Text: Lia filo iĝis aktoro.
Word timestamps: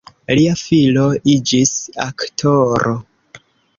Lia 0.37 0.53
filo 0.61 1.03
iĝis 1.33 1.75
aktoro. 2.09 2.95